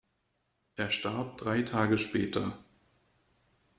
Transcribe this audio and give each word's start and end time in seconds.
Er 0.77 0.89
starb 0.89 1.37
drei 1.37 1.61
Tage 1.61 1.99
später. 1.99 2.57